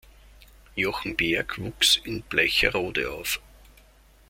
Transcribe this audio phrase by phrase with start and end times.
[0.75, 3.39] Jochen Berg wuchs in Bleicherode auf.